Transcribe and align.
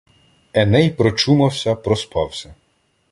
Еней 0.53 0.89
прочумався, 0.95 1.75
проспався 1.75 2.55